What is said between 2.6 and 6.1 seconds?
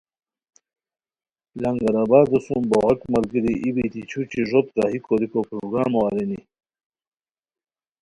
بو غاک ملگیری ای بیتی چھوچی ݱوت راہی کوریکو پروگرامو